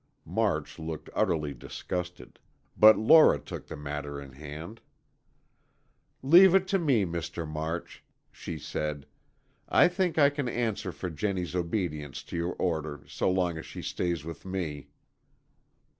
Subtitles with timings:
[0.25, 2.39] March looked utterly disgusted,
[2.75, 4.81] but Lora took the matter in hand.
[6.23, 7.47] "Leave it to me, Mr.
[7.47, 9.05] March," she said.
[9.69, 13.83] "I think I can answer for Jennie's obedience to your order so long as she
[13.83, 14.87] stays with me."